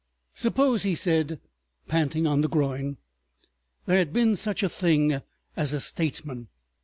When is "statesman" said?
5.79-6.47